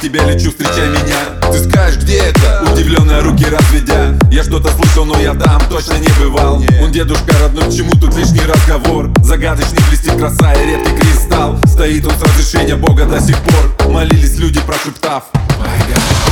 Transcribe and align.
тебя 0.00 0.24
лечу, 0.24 0.50
встречай 0.50 0.88
меня. 0.88 1.50
Ты 1.52 1.68
скажешь, 1.68 2.00
где 2.00 2.18
это? 2.18 2.64
Удивленные 2.72 3.20
руки 3.20 3.44
разведя. 3.44 4.16
Я 4.30 4.42
что-то 4.42 4.70
слышал, 4.70 5.04
но 5.04 5.18
я 5.20 5.34
там 5.34 5.60
точно 5.68 5.94
не 5.94 6.08
бывал. 6.18 6.62
Он 6.82 6.92
дедушка 6.92 7.36
родной, 7.42 7.64
к 7.64 7.74
чему 7.74 7.92
тут 7.92 8.14
лишний 8.16 8.40
разговор? 8.40 9.10
Загадочный 9.22 9.78
блестит 9.88 10.16
краса 10.16 10.52
и 10.54 10.66
редкий 10.66 10.96
кристалл. 10.96 11.58
Стоит 11.66 12.06
он 12.06 12.12
с 12.12 12.22
разрешения 12.22 12.76
Бога 12.76 13.04
до 13.04 13.20
сих 13.20 13.36
пор. 13.38 13.90
Молились 13.90 14.38
люди, 14.38 14.60
прошептав 14.60 15.24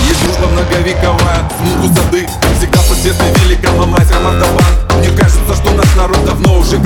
Есть 0.09 0.23
дружба 0.25 0.47
многовековая, 0.49 1.51
внуку 1.61 1.95
сады. 1.95 2.27
Всегда 2.59 2.79
в 2.81 2.87
соседстве 2.87 3.27
велика 3.45 3.71
мамась 3.73 4.11
Ромардован 4.11 4.99
Мне 4.99 5.09
кажется, 5.11 5.55
что 5.55 5.71
наш 5.73 5.95
народ 5.97 6.25
давно 6.25 6.59
уже 6.59 6.79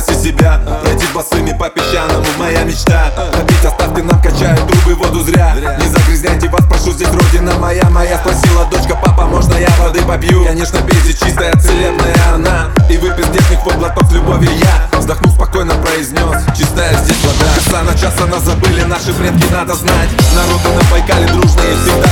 спроси 0.00 0.30
себя. 0.30 0.60
Пройти 0.82 1.06
босыми 1.14 1.56
по 1.56 1.68
песчаному, 1.68 2.26
моя 2.38 2.64
мечта. 2.64 3.12
Попить 3.32 3.64
оставьте 3.64 4.02
нам, 4.02 4.20
качают 4.20 4.66
трубы, 4.66 4.94
воду 4.94 5.22
зря. 5.22 5.54
Не 5.78 5.88
загрязняйте 5.88 6.48
вас, 6.48 6.64
прошу, 6.68 6.92
здесь 6.92 7.08
родина 7.08 7.54
моя 7.54 7.84
Моя. 7.90 8.18
Спросила 8.18 8.64
дочка, 8.70 8.96
папа, 8.96 9.26
можно 9.26 9.54
я 9.54 9.68
воды 9.78 10.02
попью? 10.02 10.44
Конечно, 10.44 10.80
пейте 10.82 11.12
чистая, 11.12 11.52
целебная 11.60 12.14
она 12.34 12.70
И 12.88 12.96
выпив 12.96 13.26
здешних 13.26 13.62
под 13.62 13.78
глоток 13.78 14.04
с 14.10 14.12
любовью 14.12 14.50
я. 14.56 14.98
Вздохнув 14.98 15.34
спокойно 15.34 15.74
произнес, 15.74 16.42
чистая 16.56 16.96
здесь 17.04 17.22
вода 17.24 17.52
Часа 17.54 17.82
на 17.82 17.94
час 17.94 18.14
она 18.20 18.40
забыли, 18.40 18.82
наши 18.82 19.12
предки 19.12 19.46
надо 19.52 19.74
знать. 19.74 20.08
Народы 20.34 20.68
на 20.74 20.90
Байкале 20.90 21.26
дружные 21.26 21.74
всегда 21.76 22.08